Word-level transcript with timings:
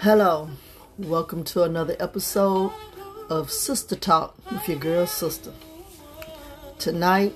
Hello, 0.00 0.48
welcome 0.96 1.42
to 1.42 1.64
another 1.64 1.96
episode 1.98 2.70
of 3.28 3.50
Sister 3.50 3.96
Talk 3.96 4.36
with 4.48 4.68
your 4.68 4.78
girl 4.78 5.08
sister. 5.08 5.52
Tonight, 6.78 7.34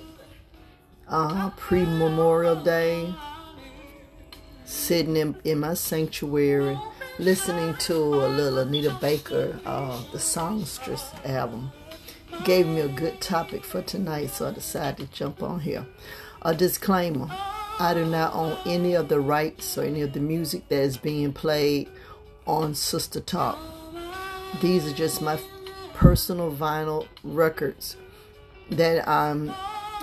uh, 1.09 1.51
pre 1.57 1.85
Memorial 1.85 2.55
Day, 2.55 3.13
sitting 4.65 5.17
in, 5.17 5.35
in 5.43 5.59
my 5.59 5.75
sanctuary, 5.75 6.79
listening 7.19 7.75
to 7.81 7.97
a 7.97 8.29
little 8.29 8.61
Anita 8.61 8.97
Baker, 9.01 9.59
uh, 9.67 10.01
the 10.13 10.21
Songstress 10.21 11.11
album. 11.25 11.73
Gave 12.45 12.69
me 12.69 12.79
a 12.79 12.89
good 12.89 13.21
topic 13.21 13.65
for 13.65 13.83
tonight, 13.83 14.31
so 14.31 14.47
I 14.47 14.53
decided 14.53 15.11
to 15.11 15.13
jump 15.13 15.43
on 15.43 15.59
here. 15.59 15.85
A 16.43 16.55
disclaimer 16.55 17.29
I 17.81 17.95
do 17.95 18.05
not 18.05 18.35
own 18.35 18.57
any 18.67 18.95
of 18.95 19.09
the 19.09 19.19
rights 19.19 19.77
or 19.77 19.83
any 19.83 20.03
of 20.03 20.13
the 20.13 20.21
music 20.21 20.69
that 20.69 20.83
is 20.83 20.97
being 20.97 21.33
played 21.33 21.89
on 22.47 22.75
Sister 22.75 23.21
Talk. 23.21 23.59
These 24.61 24.87
are 24.87 24.95
just 24.95 25.23
my 25.23 25.39
personal 25.95 26.53
vinyl 26.53 27.07
records 27.23 27.97
that 28.71 29.07
I'm 29.09 29.55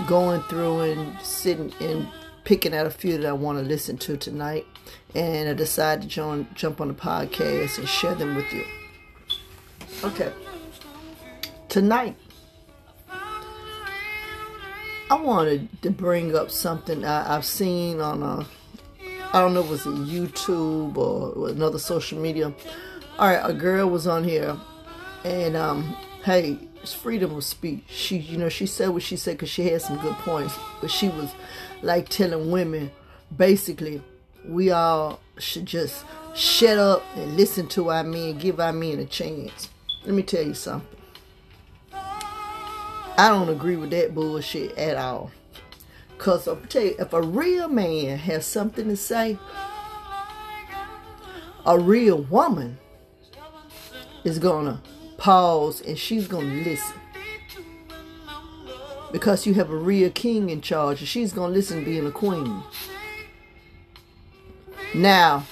going 0.07 0.41
through 0.43 0.81
and 0.81 1.19
sitting 1.21 1.73
and 1.79 2.07
picking 2.43 2.73
out 2.73 2.85
a 2.85 2.91
few 2.91 3.17
that 3.17 3.27
I 3.27 3.33
want 3.33 3.59
to 3.59 3.63
listen 3.63 3.97
to 3.99 4.17
tonight. 4.17 4.65
And 5.13 5.49
I 5.49 5.53
decided 5.53 6.03
to 6.03 6.07
join, 6.07 6.47
jump 6.55 6.81
on 6.81 6.87
the 6.87 6.93
podcast 6.93 7.77
and 7.77 7.87
share 7.87 8.15
them 8.15 8.35
with 8.35 8.51
you. 8.53 8.65
Okay. 10.03 10.31
Tonight, 11.67 12.15
I 15.11 15.15
wanted 15.15 15.81
to 15.81 15.89
bring 15.89 16.35
up 16.35 16.51
something 16.51 17.03
I, 17.03 17.33
have 17.33 17.45
seen 17.45 17.99
on 17.99 18.23
a 18.23 18.45
I 19.31 19.41
don't 19.41 19.53
know 19.53 19.59
if 19.59 19.67
it 19.67 19.85
was 19.85 19.85
YouTube 19.85 20.97
or 20.97 21.49
another 21.49 21.77
social 21.77 22.19
media. 22.19 22.53
All 23.19 23.27
right, 23.27 23.41
a 23.43 23.53
girl 23.53 23.87
was 23.87 24.07
on 24.07 24.23
here, 24.23 24.57
and 25.23 25.55
um, 25.55 25.95
hey, 26.23 26.57
it's 26.81 26.93
freedom 26.93 27.35
of 27.35 27.43
speech. 27.43 27.83
She, 27.87 28.17
you 28.17 28.37
know, 28.37 28.49
she 28.49 28.65
said 28.65 28.89
what 28.89 29.03
she 29.03 29.17
said 29.17 29.33
because 29.33 29.49
she 29.49 29.69
had 29.69 29.81
some 29.81 29.97
good 29.97 30.15
points, 30.15 30.57
but 30.81 30.89
she 30.89 31.09
was 31.09 31.31
like 31.83 32.09
telling 32.09 32.49
women, 32.49 32.91
basically, 33.35 34.01
we 34.47 34.71
all 34.71 35.19
should 35.37 35.65
just 35.65 36.05
shut 36.33 36.77
up 36.77 37.03
and 37.15 37.37
listen 37.37 37.67
to 37.67 37.91
our 37.91 38.03
men, 38.03 38.37
give 38.37 38.59
our 38.59 38.73
men 38.73 38.97
a 38.99 39.05
chance. 39.05 39.69
Let 40.05 40.15
me 40.15 40.23
tell 40.23 40.43
you 40.43 40.53
something. 40.55 40.87
I 41.93 43.27
don't 43.27 43.49
agree 43.49 43.75
with 43.75 43.89
that 43.91 44.15
bullshit 44.15 44.77
at 44.77 44.95
all. 44.97 45.31
Because 46.19 46.49
I'll 46.49 46.57
tell 46.67 46.83
you, 46.83 46.95
if 46.99 47.13
a 47.13 47.21
real 47.21 47.69
man 47.69 48.17
has 48.17 48.45
something 48.45 48.89
to 48.89 48.97
say, 48.97 49.37
a 51.65 51.79
real 51.79 52.23
woman 52.23 52.77
is 54.25 54.37
going 54.37 54.65
to 54.65 54.81
pause 55.15 55.79
and 55.79 55.97
she's 55.97 56.27
going 56.27 56.49
to 56.49 56.69
listen. 56.69 56.97
Because 59.13 59.47
you 59.47 59.53
have 59.53 59.69
a 59.69 59.75
real 59.77 60.09
king 60.09 60.49
in 60.49 60.59
charge 60.59 60.99
and 60.99 61.07
she's 61.07 61.31
going 61.31 61.53
to 61.53 61.57
listen 61.57 61.85
being 61.85 62.05
a 62.05 62.11
queen. 62.11 62.63
Now, 64.93 65.45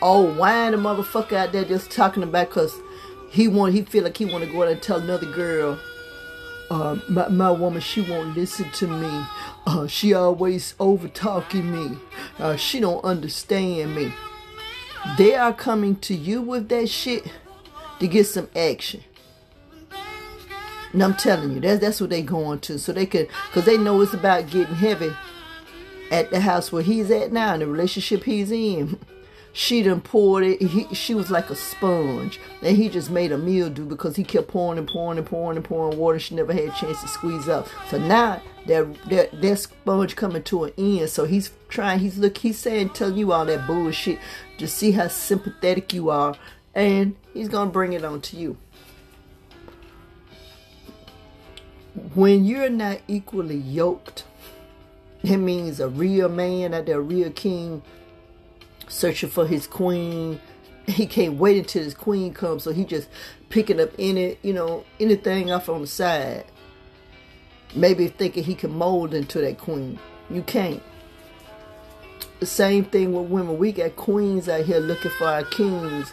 oh, 0.00 0.32
why 0.34 0.70
the 0.70 0.78
motherfucker 0.78 1.34
out 1.34 1.52
there 1.52 1.66
just 1.66 1.90
talking 1.90 2.22
about 2.22 2.48
because 2.48 2.74
he 3.30 3.48
want 3.48 3.74
he 3.74 3.82
feel 3.82 4.04
like 4.04 4.16
he 4.16 4.24
want 4.24 4.44
to 4.44 4.50
go 4.50 4.62
out 4.62 4.68
and 4.68 4.80
tell 4.80 4.98
another 4.98 5.30
girl 5.30 5.78
uh, 6.70 6.96
my, 7.08 7.28
my 7.28 7.50
woman, 7.50 7.80
she 7.80 8.00
won't 8.00 8.36
listen 8.36 8.70
to 8.70 8.86
me. 8.86 9.24
Uh, 9.66 9.86
she 9.88 10.14
always 10.14 10.74
over 10.78 11.08
talking 11.08 11.70
me. 11.72 11.98
Uh, 12.38 12.56
she 12.56 12.78
don't 12.78 13.04
understand 13.04 13.94
me. 13.94 14.12
They 15.18 15.34
are 15.34 15.52
coming 15.52 15.96
to 15.96 16.14
you 16.14 16.40
with 16.40 16.68
that 16.68 16.88
shit 16.88 17.26
to 17.98 18.06
get 18.06 18.24
some 18.24 18.48
action. 18.54 19.02
And 20.92 21.02
I'm 21.02 21.14
telling 21.14 21.52
you, 21.52 21.60
that's 21.60 21.80
that's 21.80 22.00
what 22.00 22.10
they 22.10 22.22
going 22.22 22.60
to. 22.60 22.78
So 22.78 22.92
they 22.92 23.06
could, 23.06 23.28
cause 23.52 23.64
they 23.64 23.76
know 23.76 24.00
it's 24.00 24.14
about 24.14 24.50
getting 24.50 24.74
heavy 24.74 25.12
at 26.10 26.30
the 26.30 26.40
house 26.40 26.72
where 26.72 26.82
he's 26.82 27.10
at 27.10 27.32
now, 27.32 27.54
in 27.54 27.60
the 27.60 27.66
relationship 27.66 28.24
he's 28.24 28.50
in. 28.50 28.98
she 29.52 29.82
done 29.82 30.00
poured 30.00 30.44
it. 30.44 30.62
He, 30.62 30.94
she 30.94 31.14
was 31.14 31.30
like 31.30 31.50
a 31.50 31.56
sponge. 31.56 32.38
And 32.62 32.76
he 32.76 32.88
just 32.88 33.10
made 33.10 33.32
a 33.32 33.38
meal 33.38 33.68
do 33.68 33.84
because 33.84 34.16
he 34.16 34.24
kept 34.24 34.48
pouring 34.48 34.78
and 34.78 34.86
pouring 34.86 35.18
and 35.18 35.26
pouring 35.26 35.56
and 35.56 35.64
pouring 35.64 35.98
water. 35.98 36.18
She 36.18 36.34
never 36.34 36.52
had 36.52 36.64
a 36.64 36.72
chance 36.72 37.00
to 37.02 37.08
squeeze 37.08 37.48
up. 37.48 37.68
So 37.88 37.98
now 37.98 38.42
that 38.66 38.94
that 39.08 39.40
that 39.40 39.58
sponge 39.58 40.16
coming 40.16 40.42
to 40.44 40.64
an 40.64 40.72
end. 40.78 41.10
So 41.10 41.24
he's 41.24 41.50
trying, 41.68 41.98
he's 42.00 42.18
look, 42.18 42.38
he's 42.38 42.58
saying, 42.58 42.90
telling 42.90 43.16
you 43.16 43.32
all 43.32 43.44
that 43.46 43.66
bullshit 43.66 44.18
to 44.58 44.68
see 44.68 44.92
how 44.92 45.08
sympathetic 45.08 45.92
you 45.92 46.10
are. 46.10 46.36
And 46.74 47.16
he's 47.34 47.48
gonna 47.48 47.70
bring 47.70 47.92
it 47.92 48.04
on 48.04 48.20
to 48.22 48.36
you. 48.36 48.56
When 52.14 52.44
you're 52.44 52.70
not 52.70 53.00
equally 53.08 53.56
yoked, 53.56 54.24
it 55.24 55.36
means 55.36 55.80
a 55.80 55.88
real 55.88 56.28
man, 56.28 56.70
that 56.70 56.88
a 56.88 57.00
real 57.00 57.30
king 57.30 57.82
searching 58.90 59.30
for 59.30 59.46
his 59.46 59.66
queen. 59.66 60.40
He 60.86 61.06
can't 61.06 61.34
wait 61.34 61.56
until 61.58 61.84
his 61.84 61.94
queen 61.94 62.34
comes, 62.34 62.64
so 62.64 62.72
he 62.72 62.84
just 62.84 63.08
picking 63.48 63.80
up 63.80 63.90
any, 63.98 64.36
you 64.42 64.52
know, 64.52 64.84
anything 64.98 65.50
off 65.50 65.68
on 65.68 65.82
the 65.82 65.86
side. 65.86 66.44
Maybe 67.74 68.08
thinking 68.08 68.42
he 68.42 68.54
can 68.54 68.72
mold 68.72 69.14
into 69.14 69.40
that 69.40 69.58
queen. 69.58 69.98
You 70.28 70.42
can't. 70.42 70.82
The 72.40 72.46
same 72.46 72.84
thing 72.84 73.12
with 73.12 73.30
women. 73.30 73.58
We 73.58 73.70
got 73.70 73.96
queens 73.96 74.48
out 74.48 74.64
here 74.64 74.80
looking 74.80 75.10
for 75.12 75.26
our 75.26 75.44
kings, 75.44 76.12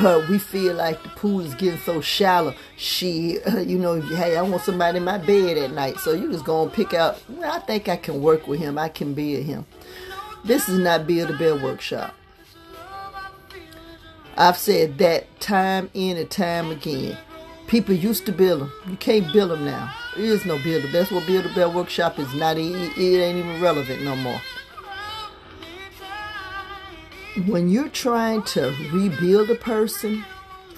but 0.00 0.28
we 0.28 0.38
feel 0.38 0.74
like 0.74 1.02
the 1.02 1.08
pool 1.10 1.40
is 1.40 1.54
getting 1.54 1.78
so 1.80 2.00
shallow. 2.00 2.54
She, 2.76 3.40
uh, 3.42 3.60
you 3.60 3.78
know, 3.78 4.00
hey, 4.00 4.36
I 4.36 4.42
want 4.42 4.62
somebody 4.62 4.98
in 4.98 5.04
my 5.04 5.18
bed 5.18 5.56
at 5.56 5.70
night. 5.70 5.98
So 6.00 6.12
you 6.12 6.30
just 6.30 6.44
gonna 6.44 6.68
pick 6.68 6.92
out. 6.92 7.22
Well, 7.28 7.50
I 7.50 7.60
think 7.60 7.88
I 7.88 7.96
can 7.96 8.20
work 8.20 8.48
with 8.48 8.60
him. 8.60 8.76
I 8.76 8.88
can 8.88 9.14
be 9.14 9.36
with 9.36 9.46
him. 9.46 9.64
This 10.44 10.68
is 10.68 10.78
not 10.78 11.06
Build 11.06 11.30
a 11.30 11.38
Bear 11.38 11.54
Workshop. 11.54 12.14
I've 14.36 14.56
said 14.56 14.98
that 14.98 15.40
time 15.40 15.88
in 15.94 16.16
and 16.16 16.28
time 16.28 16.70
again. 16.70 17.16
People 17.68 17.94
used 17.94 18.26
to 18.26 18.32
build 18.32 18.62
them. 18.62 18.72
You 18.88 18.96
can't 18.96 19.32
build 19.32 19.50
them 19.50 19.64
now. 19.64 19.94
There 20.16 20.24
is 20.24 20.44
no 20.44 20.58
build 20.62 20.84
a 20.84 20.88
bear. 20.88 21.02
That's 21.02 21.12
what 21.12 21.26
Build 21.26 21.46
a 21.46 21.54
Bear 21.54 21.68
Workshop 21.68 22.18
is 22.18 22.34
not. 22.34 22.58
It 22.58 22.60
ain't 22.98 23.38
even 23.38 23.60
relevant 23.62 24.02
no 24.02 24.16
more. 24.16 24.40
When 27.46 27.68
you're 27.68 27.88
trying 27.88 28.42
to 28.42 28.74
rebuild 28.92 29.48
a 29.48 29.54
person, 29.54 30.24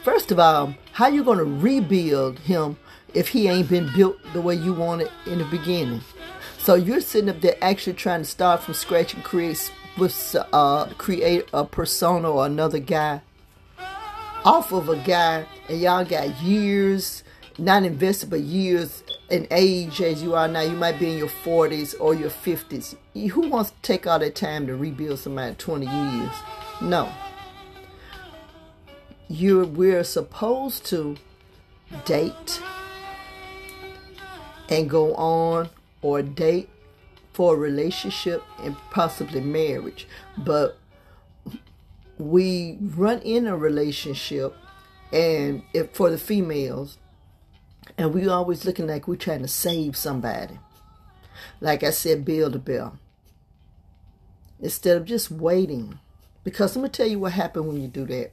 first 0.03 0.31
of 0.31 0.39
all, 0.39 0.75
how 0.93 1.09
you 1.09 1.25
to 1.25 1.45
rebuild 1.45 2.39
him 2.41 2.77
if 3.15 3.29
he 3.29 3.49
ain't 3.49 3.69
been 3.69 3.91
built 3.97 4.19
the 4.35 4.41
way 4.41 4.55
you 4.55 4.73
wanted 4.73 5.11
in 5.27 5.39
the 5.39 5.47
beginning? 5.47 6.03
So 6.65 6.77
you're 6.77 7.03
sitting 7.03 7.29
up 7.29 7.43
there 7.43 7.59
actually 7.61 7.93
trying 7.93 8.23
to 8.23 8.25
start 8.25 8.63
from 8.63 8.73
scratch 8.73 9.13
and 9.13 9.23
create 9.23 9.71
uh, 10.51 10.87
create 10.97 11.47
a 11.53 11.67
persona 11.67 12.31
or 12.31 12.47
another 12.47 12.79
guy 12.79 13.21
off 14.47 14.73
of 14.73 14.89
a 14.89 14.97
guy, 14.97 15.45
and 15.69 15.79
y'all 15.79 16.07
got 16.07 16.41
years, 16.41 17.23
not 17.59 17.83
invested, 17.83 18.31
but 18.31 18.41
years 18.41 19.03
in 19.29 19.47
age 19.51 20.01
as 20.01 20.23
you 20.23 20.35
are 20.35 20.49
now. 20.49 20.63
You 20.63 20.75
might 20.75 20.99
be 20.99 21.13
in 21.13 21.19
your 21.19 21.29
40s 21.29 21.97
or 22.01 22.15
your 22.15 22.31
50s. 22.31 22.97
Who 23.13 23.43
wants 23.43 23.73
to 23.73 23.77
take 23.83 24.07
all 24.07 24.19
that 24.19 24.35
time 24.35 24.67
to 24.67 24.75
rebuild 24.75 25.19
somebody 25.19 25.51
in 25.51 25.57
20 25.57 25.85
years? 25.85 26.35
No. 26.81 27.13
You're 29.29 29.67
we're 29.67 30.03
supposed 30.03 30.87
to 30.87 31.19
date 32.07 32.63
and 34.71 34.89
go 34.89 35.15
on 35.17 35.69
or 36.05 36.21
date 36.21 36.69
for 37.33 37.55
a 37.55 37.59
relationship 37.59 38.45
and 38.63 38.77
possibly 38.91 39.41
marriage. 39.41 40.07
But 40.37 40.77
we 42.19 42.77
run 42.79 43.21
in 43.21 43.47
a 43.47 43.57
relationship 43.57 44.55
and 45.11 45.63
if 45.73 45.93
for 45.93 46.11
the 46.11 46.19
females 46.19 46.99
and 47.97 48.13
we 48.13 48.29
always 48.29 48.67
looking 48.67 48.87
like 48.87 49.09
we're 49.09 49.17
trying 49.17 49.41
to 49.43 49.49
save 49.49 49.97
somebody. 49.97 50.59
Like 51.61 51.83
I 51.83 51.91
said, 51.91 52.25
build 52.27 52.55
a 52.55 52.59
bill. 52.59 52.99
Instead 54.61 54.99
of 54.99 55.07
just 55.07 55.31
waiting. 55.31 55.99
Because 56.45 56.77
let 56.77 56.83
me 56.83 56.89
tell 56.91 57.07
you 57.07 57.19
what 57.19 57.33
happened 57.33 57.67
when 57.67 57.81
you 57.81 57.89
do 57.89 58.05
that. 58.07 58.33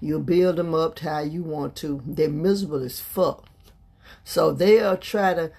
You 0.00 0.18
build 0.18 0.56
them 0.56 0.74
up 0.74 0.96
to 0.96 1.08
how 1.08 1.20
you 1.20 1.44
want 1.44 1.76
to. 1.76 2.02
They're 2.04 2.28
miserable 2.28 2.82
as 2.82 3.00
fuck. 3.00 3.46
So 4.24 4.52
they'll 4.52 4.96
try 4.96 5.34
to 5.34 5.52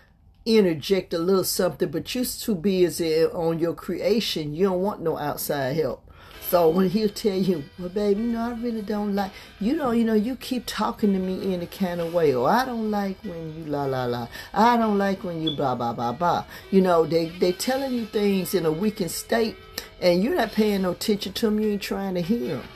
interject 0.45 1.13
a 1.13 1.17
little 1.17 1.43
something, 1.43 1.89
but 1.89 2.13
you're 2.13 2.25
too 2.25 2.55
busy 2.55 3.25
on 3.25 3.59
your 3.59 3.73
creation. 3.73 4.53
You 4.53 4.65
don't 4.65 4.81
want 4.81 5.01
no 5.01 5.17
outside 5.17 5.75
help. 5.75 6.03
So 6.49 6.69
when 6.69 6.89
he'll 6.89 7.09
tell 7.09 7.37
you, 7.37 7.63
well, 7.79 7.89
baby, 7.89 8.21
you 8.21 8.27
know, 8.27 8.41
I 8.41 8.53
really 8.53 8.83
don't 8.83 9.15
like, 9.15 9.31
you 9.59 9.75
know, 9.75 9.89
you 9.89 10.03
know, 10.03 10.13
you 10.13 10.35
keep 10.35 10.65
talking 10.67 11.11
to 11.13 11.17
me 11.17 11.51
in 11.51 11.63
a 11.63 11.65
kind 11.65 11.99
of 11.99 12.13
way, 12.13 12.35
or 12.35 12.47
I 12.47 12.63
don't 12.63 12.91
like 12.91 13.17
when 13.23 13.55
you 13.55 13.71
la 13.71 13.85
la 13.85 14.05
la, 14.05 14.27
I 14.53 14.77
don't 14.77 14.99
like 14.99 15.23
when 15.23 15.41
you 15.41 15.55
blah 15.55 15.73
blah 15.73 15.93
blah 15.93 16.11
blah. 16.11 16.45
You 16.69 16.81
know, 16.81 17.05
they 17.05 17.29
they 17.29 17.53
telling 17.53 17.93
you 17.93 18.05
things 18.05 18.53
in 18.53 18.67
a 18.67 18.71
weakened 18.71 19.09
state, 19.09 19.55
and 19.99 20.21
you're 20.21 20.35
not 20.35 20.51
paying 20.51 20.83
no 20.83 20.91
attention 20.91 21.33
to 21.33 21.47
them. 21.47 21.59
You 21.59 21.71
ain't 21.71 21.81
trying 21.81 22.13
to 22.15 22.21
hear 22.21 22.57
them. 22.57 22.67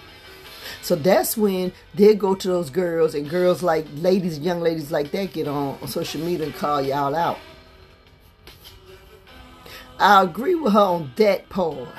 So 0.81 0.95
that's 0.95 1.37
when 1.37 1.71
they 1.93 2.15
go 2.15 2.33
to 2.33 2.47
those 2.47 2.69
girls 2.71 3.13
and 3.13 3.29
girls 3.29 3.61
like 3.61 3.85
ladies, 3.95 4.39
young 4.39 4.59
ladies 4.59 4.91
like 4.91 5.11
that 5.11 5.33
get 5.33 5.47
on 5.47 5.85
social 5.87 6.21
media 6.21 6.47
and 6.47 6.55
call 6.55 6.81
y'all 6.81 7.15
out. 7.15 7.37
I 9.99 10.23
agree 10.23 10.55
with 10.55 10.73
her 10.73 10.79
on 10.79 11.11
that 11.15 11.49
part 11.49 11.89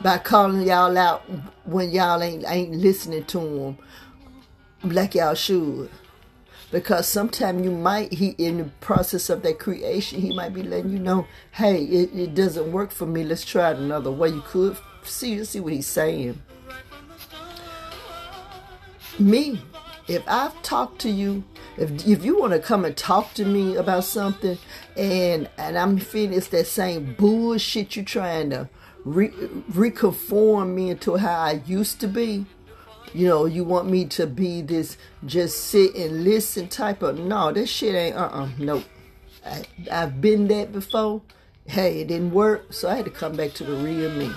by 0.00 0.18
calling 0.18 0.66
y'all 0.66 0.96
out 0.96 1.22
when 1.64 1.90
y'all 1.90 2.22
ain't 2.22 2.44
ain't 2.46 2.74
listening 2.74 3.24
to 3.26 3.38
them 3.38 4.92
like 4.92 5.14
y'all 5.14 5.34
should. 5.34 5.90
Because 6.70 7.06
sometimes 7.06 7.64
you 7.64 7.70
might 7.70 8.12
he 8.12 8.30
in 8.38 8.58
the 8.58 8.64
process 8.80 9.30
of 9.30 9.42
that 9.42 9.58
creation 9.58 10.20
he 10.20 10.34
might 10.34 10.52
be 10.52 10.62
letting 10.62 10.90
you 10.90 10.98
know, 10.98 11.26
hey, 11.52 11.84
it, 11.84 12.14
it 12.14 12.34
doesn't 12.34 12.70
work 12.72 12.90
for 12.90 13.06
me. 13.06 13.24
Let's 13.24 13.44
try 13.44 13.70
it 13.70 13.78
another 13.78 14.10
way. 14.10 14.28
You 14.28 14.42
could 14.44 14.76
see 15.02 15.42
see 15.44 15.60
what 15.60 15.72
he's 15.72 15.86
saying. 15.86 16.42
Me, 19.18 19.60
if 20.08 20.22
I've 20.28 20.60
talked 20.62 21.00
to 21.00 21.10
you, 21.10 21.42
if 21.78 22.06
if 22.06 22.24
you 22.24 22.38
want 22.38 22.52
to 22.52 22.58
come 22.58 22.84
and 22.84 22.96
talk 22.96 23.34
to 23.34 23.44
me 23.44 23.76
about 23.76 24.04
something, 24.04 24.58
and 24.96 25.48
and 25.56 25.78
I'm 25.78 25.98
feeling 25.98 26.36
it's 26.36 26.48
that 26.48 26.66
same 26.66 27.14
bullshit 27.14 27.96
you're 27.96 28.04
trying 28.04 28.50
to 28.50 28.68
re, 29.04 29.28
reconform 29.28 30.74
me 30.74 30.90
into 30.90 31.16
how 31.16 31.40
I 31.40 31.62
used 31.66 32.00
to 32.00 32.08
be. 32.08 32.46
You 33.14 33.26
know, 33.26 33.46
you 33.46 33.64
want 33.64 33.88
me 33.88 34.04
to 34.06 34.26
be 34.26 34.60
this 34.60 34.98
just 35.24 35.66
sit 35.66 35.94
and 35.94 36.24
listen 36.24 36.68
type 36.68 37.02
of 37.02 37.18
no, 37.18 37.52
this 37.52 37.70
shit 37.70 37.94
ain't 37.94 38.16
uh 38.16 38.30
uh 38.32 38.48
nope. 38.58 38.84
I, 39.46 39.64
I've 39.90 40.20
been 40.20 40.48
that 40.48 40.72
before. 40.72 41.22
Hey, 41.66 42.00
it 42.00 42.08
didn't 42.08 42.32
work, 42.32 42.72
so 42.72 42.88
I 42.88 42.96
had 42.96 43.04
to 43.04 43.10
come 43.10 43.36
back 43.36 43.52
to 43.54 43.64
the 43.64 43.74
real 43.74 44.10
me. 44.12 44.32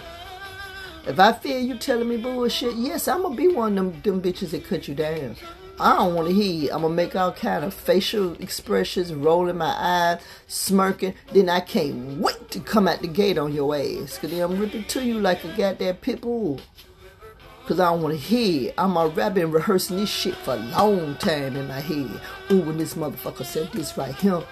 If 1.08 1.20
I 1.20 1.34
feel 1.34 1.60
you 1.60 1.78
telling 1.78 2.08
me 2.08 2.18
bullshit, 2.18 2.76
yes, 2.76 3.08
I'm 3.08 3.24
gonna 3.24 3.36
be 3.36 3.48
one 3.48 3.78
of 3.78 4.04
them, 4.04 4.22
them 4.22 4.22
bitches 4.22 4.52
that 4.52 4.66
cut 4.66 4.88
you 4.88 4.94
down. 4.94 5.36
I 5.82 5.98
don't 5.98 6.14
want 6.14 6.28
to 6.28 6.34
hear 6.34 6.54
you. 6.54 6.72
I'm 6.72 6.84
gonna 6.84 6.94
make 6.94 7.16
all 7.16 7.32
kind 7.32 7.66
of 7.66 7.74
facial 7.74 8.34
expressions, 8.34 9.12
rolling 9.12 9.58
my 9.58 9.74
eyes, 9.76 10.22
smirking. 10.48 11.16
Then 11.34 11.50
I 11.50 11.60
can't 11.60 12.20
wait 12.20 12.52
to 12.52 12.60
come 12.60 12.88
out 12.88 13.02
the 13.02 13.08
gate 13.08 13.40
on 13.40 13.52
your 13.52 13.76
ass. 13.76 14.20
Cause 14.20 14.30
then 14.30 14.42
I'm 14.42 14.60
ripping 14.60 14.84
to 14.84 15.04
you 15.04 15.20
like 15.20 15.44
a 15.44 15.48
goddamn 15.58 15.96
pit 15.96 16.22
bull. 16.22 16.62
Cause 17.66 17.80
I 17.80 17.92
don't 17.92 18.04
want 18.04 18.14
to 18.14 18.22
hear. 18.22 18.74
I'm 18.78 18.96
already 18.96 19.42
been 19.42 19.52
rehearsing 19.52 19.98
this 19.98 20.10
shit 20.10 20.36
for 20.36 20.54
a 20.54 20.58
long 20.58 21.16
time 21.16 21.56
in 21.56 21.68
my 21.68 21.80
head. 21.80 22.22
Ooh, 22.52 22.62
when 22.62 22.78
this 22.78 22.94
motherfucker 22.94 23.46
said 23.46 23.72
this 23.72 23.98
right 23.98 24.14
here, 24.14 24.44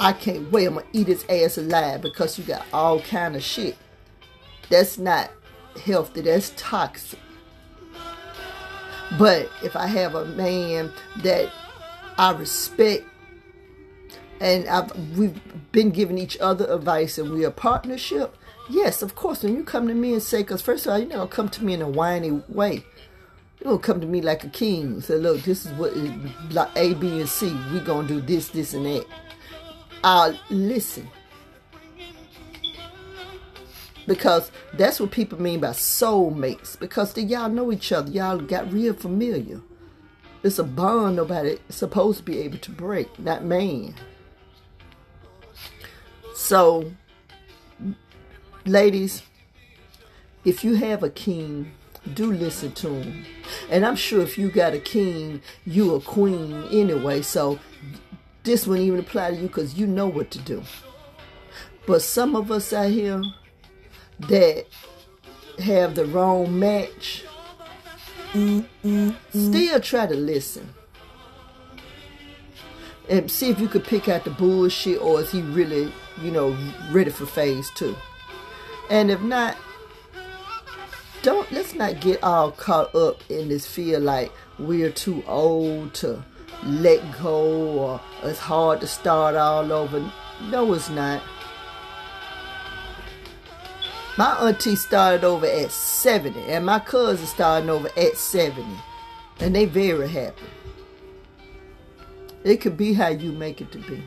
I 0.00 0.12
can't 0.12 0.50
wait. 0.50 0.66
I'm 0.66 0.74
gonna 0.74 0.86
eat 0.92 1.06
his 1.06 1.24
ass 1.28 1.56
alive 1.56 2.02
because 2.02 2.36
you 2.36 2.42
got 2.44 2.66
all 2.72 3.00
kind 3.00 3.36
of 3.36 3.44
shit. 3.44 3.76
That's 4.70 4.98
not 4.98 5.30
healthy. 5.84 6.22
That's 6.22 6.52
toxic. 6.56 7.20
But 9.18 9.50
if 9.62 9.76
I 9.76 9.86
have 9.86 10.14
a 10.14 10.24
man 10.24 10.92
that 11.18 11.50
I 12.18 12.32
respect 12.32 13.04
and 14.40 14.68
I've, 14.68 14.92
we've 15.16 15.40
been 15.72 15.90
giving 15.90 16.18
each 16.18 16.36
other 16.40 16.66
advice 16.72 17.18
and 17.18 17.30
we're 17.30 17.48
a 17.48 17.52
partnership, 17.52 18.36
yes, 18.68 19.02
of 19.02 19.14
course, 19.14 19.42
when 19.42 19.54
you 19.54 19.62
come 19.62 19.86
to 19.88 19.94
me 19.94 20.12
and 20.14 20.22
say, 20.22 20.42
because 20.42 20.62
first 20.62 20.86
of 20.86 20.92
all, 20.92 20.98
you're 20.98 21.08
not 21.08 21.16
going 21.16 21.28
to 21.28 21.34
come 21.36 21.48
to 21.50 21.64
me 21.64 21.74
in 21.74 21.82
a 21.82 21.88
whiny 21.88 22.42
way. 22.48 22.84
You're 23.60 23.70
going 23.70 23.78
to 23.78 23.86
come 23.86 24.00
to 24.00 24.06
me 24.06 24.20
like 24.20 24.42
a 24.44 24.48
king. 24.48 24.82
and 24.84 25.04
Say, 25.04 25.16
look, 25.16 25.42
this 25.42 25.64
is 25.64 25.72
what 25.72 25.92
is 25.92 26.10
like 26.52 26.70
A, 26.76 26.94
B, 26.94 27.20
and 27.20 27.28
C. 27.28 27.56
We're 27.72 27.84
going 27.84 28.08
to 28.08 28.14
do 28.14 28.20
this, 28.20 28.48
this, 28.48 28.74
and 28.74 28.84
that. 28.86 29.06
I'll 30.02 30.38
listen. 30.50 31.08
Because 34.06 34.50
that's 34.74 35.00
what 35.00 35.10
people 35.10 35.40
mean 35.40 35.60
by 35.60 35.68
soulmates. 35.68 36.78
Because 36.78 37.14
they, 37.14 37.22
y'all 37.22 37.48
know 37.48 37.72
each 37.72 37.92
other. 37.92 38.10
Y'all 38.10 38.38
got 38.38 38.72
real 38.72 38.94
familiar. 38.94 39.60
It's 40.42 40.58
a 40.58 40.64
bond 40.64 41.16
nobody 41.16 41.56
supposed 41.70 42.18
to 42.18 42.24
be 42.24 42.38
able 42.40 42.58
to 42.58 42.70
break. 42.70 43.18
Not 43.18 43.44
man. 43.44 43.94
So, 46.34 46.92
ladies, 48.66 49.22
if 50.44 50.62
you 50.62 50.74
have 50.74 51.02
a 51.02 51.08
king, 51.08 51.72
do 52.12 52.30
listen 52.30 52.72
to 52.72 52.88
him. 52.88 53.24
And 53.70 53.86
I'm 53.86 53.96
sure 53.96 54.20
if 54.20 54.36
you 54.36 54.50
got 54.50 54.74
a 54.74 54.78
king, 54.78 55.40
you 55.64 55.94
a 55.94 56.00
queen 56.00 56.64
anyway. 56.70 57.22
So 57.22 57.58
this 58.42 58.66
wouldn't 58.66 58.86
even 58.86 59.00
apply 59.00 59.30
to 59.30 59.36
you 59.36 59.46
because 59.46 59.74
you 59.74 59.86
know 59.86 60.06
what 60.06 60.30
to 60.32 60.38
do. 60.38 60.62
But 61.86 62.02
some 62.02 62.36
of 62.36 62.50
us 62.50 62.72
out 62.72 62.90
here, 62.90 63.22
that 64.20 64.66
have 65.58 65.94
the 65.94 66.04
wrong 66.06 66.58
match, 66.58 67.24
still 69.30 69.80
try 69.80 70.06
to 70.06 70.14
listen. 70.14 70.74
And 73.08 73.30
see 73.30 73.50
if 73.50 73.60
you 73.60 73.68
could 73.68 73.84
pick 73.84 74.08
out 74.08 74.24
the 74.24 74.30
bullshit 74.30 75.00
or 75.00 75.20
is 75.20 75.30
he 75.30 75.42
really, 75.42 75.92
you 76.22 76.30
know, 76.30 76.56
ready 76.90 77.10
for 77.10 77.26
phase 77.26 77.70
two. 77.74 77.94
And 78.88 79.10
if 79.10 79.20
not, 79.20 79.56
don't 81.22 81.50
let's 81.52 81.74
not 81.74 82.00
get 82.00 82.22
all 82.22 82.50
caught 82.50 82.94
up 82.94 83.22
in 83.30 83.48
this 83.48 83.66
feel 83.66 84.00
like 84.00 84.30
we're 84.58 84.90
too 84.90 85.22
old 85.26 85.94
to 85.94 86.22
let 86.64 87.00
go 87.20 87.78
or 87.78 88.00
it's 88.22 88.38
hard 88.38 88.80
to 88.80 88.86
start 88.86 89.34
all 89.34 89.72
over. 89.72 90.10
No, 90.48 90.72
it's 90.72 90.90
not. 90.90 91.22
My 94.16 94.32
auntie 94.36 94.76
started 94.76 95.24
over 95.24 95.46
at 95.46 95.72
70, 95.72 96.40
and 96.42 96.64
my 96.64 96.78
cousin 96.78 97.26
started 97.26 97.68
over 97.68 97.88
at 97.96 98.16
70. 98.16 98.64
And 99.40 99.56
they 99.56 99.64
very 99.64 100.08
happy. 100.08 100.46
It 102.44 102.58
could 102.58 102.76
be 102.76 102.92
how 102.92 103.08
you 103.08 103.32
make 103.32 103.60
it 103.60 103.72
to 103.72 103.78
be. 103.78 104.04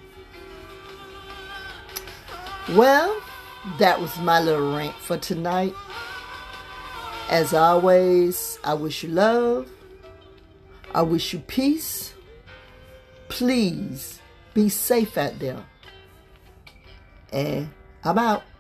Well, 2.70 3.22
that 3.80 4.00
was 4.00 4.18
my 4.20 4.40
little 4.40 4.74
rant 4.76 4.96
for 4.96 5.18
tonight. 5.18 5.74
As 7.30 7.54
always, 7.54 8.60
I 8.64 8.76
wish 8.76 9.04
you 9.04 9.10
love. 9.10 9.70
I 10.96 11.02
wish 11.02 11.34
you 11.34 11.40
peace. 11.40 12.14
Please 13.28 14.22
be 14.54 14.70
safe 14.70 15.18
out 15.18 15.38
there. 15.40 15.66
And 17.34 17.70
I'm 18.06 18.18
out. 18.18 18.44